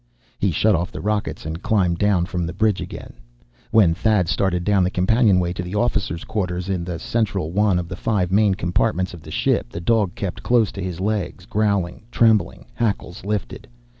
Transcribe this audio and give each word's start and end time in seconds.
He 0.39 0.49
shut 0.49 0.73
off 0.73 0.91
the 0.91 0.99
rockets, 0.99 1.45
and 1.45 1.61
climbed 1.61 1.99
down 1.99 2.25
from 2.25 2.47
the 2.47 2.53
bridge 2.55 2.81
again. 2.81 3.13
When 3.69 3.93
Thad 3.93 4.27
started 4.27 4.63
down 4.63 4.83
the 4.83 4.89
companionway 4.89 5.53
to 5.53 5.61
the 5.61 5.75
officers' 5.75 6.23
quarters, 6.23 6.69
in 6.69 6.83
the 6.83 6.97
central 6.97 7.51
one 7.51 7.77
of 7.77 7.87
the 7.87 7.95
five 7.95 8.31
main 8.31 8.55
compartments 8.55 9.13
of 9.13 9.21
the 9.21 9.29
ship, 9.29 9.69
the 9.69 9.79
dog 9.79 10.15
kept 10.15 10.41
close 10.41 10.71
to 10.71 10.81
his 10.83 10.99
legs, 10.99 11.45
growling, 11.45 12.01
trembling, 12.09 12.65
hackles 12.73 13.23
lifted. 13.23 13.67